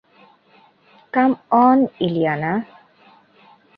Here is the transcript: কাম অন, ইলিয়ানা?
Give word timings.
কাম 1.13 1.31
অন, 1.63 1.79
ইলিয়ানা? 2.05 2.53